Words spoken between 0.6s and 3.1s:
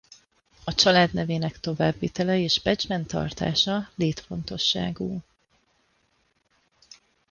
A család nevének továbbvitele és becsben